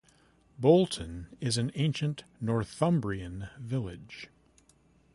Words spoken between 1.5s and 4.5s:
an ancient Northumbrian village.